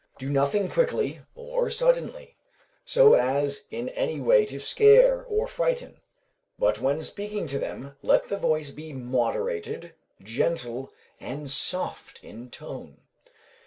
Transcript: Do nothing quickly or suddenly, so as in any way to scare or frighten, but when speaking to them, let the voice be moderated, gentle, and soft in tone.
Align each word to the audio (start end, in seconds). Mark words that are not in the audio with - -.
Do 0.17 0.31
nothing 0.31 0.67
quickly 0.67 1.21
or 1.35 1.69
suddenly, 1.69 2.35
so 2.83 3.13
as 3.13 3.65
in 3.69 3.87
any 3.89 4.19
way 4.19 4.47
to 4.47 4.59
scare 4.59 5.23
or 5.25 5.45
frighten, 5.45 6.01
but 6.57 6.81
when 6.81 7.03
speaking 7.03 7.45
to 7.45 7.59
them, 7.59 7.95
let 8.01 8.27
the 8.27 8.39
voice 8.39 8.71
be 8.71 8.93
moderated, 8.93 9.93
gentle, 10.19 10.91
and 11.19 11.51
soft 11.51 12.23
in 12.23 12.49
tone. 12.49 12.97